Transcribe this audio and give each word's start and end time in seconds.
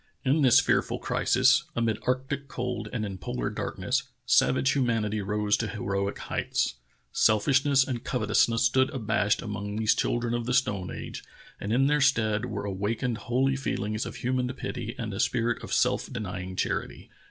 In 0.25 0.41
this 0.41 0.59
fearful 0.59 0.97
crisis, 0.97 1.65
amid 1.75 1.99
arctic 2.07 2.47
cold 2.47 2.89
and 2.91 3.05
in 3.05 3.19
polar 3.19 3.51
darkness, 3.51 4.01
savage 4.25 4.71
humanity 4.71 5.21
rose 5.21 5.55
to 5.57 5.67
heroic 5.67 6.17
heights. 6.17 6.73
Self 7.11 7.47
ishness 7.47 7.87
and 7.87 8.03
covetousness 8.03 8.63
stood 8.63 8.89
abashed 8.89 9.43
among 9.43 9.75
these 9.75 9.93
children 9.93 10.33
of 10.33 10.47
the 10.47 10.55
stone 10.55 10.89
age, 10.89 11.23
and 11.59 11.71
in 11.71 11.85
their 11.85 12.01
stead 12.01 12.45
were 12.45 12.65
awa 12.67 12.95
kened 12.95 13.17
holy 13.17 13.55
feelings 13.55 14.07
of 14.07 14.15
human 14.15 14.47
pity 14.53 14.95
and 14.97 15.13
a 15.13 15.19
spirit 15.19 15.61
of 15.63 15.71
self 15.71 16.11
denying 16.11 16.55
charity. 16.55 17.11